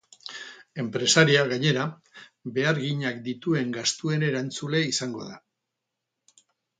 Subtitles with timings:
[0.83, 1.83] Enpresaria, gainera,
[2.57, 5.37] beharginak dituen gastuen erantzule izango da.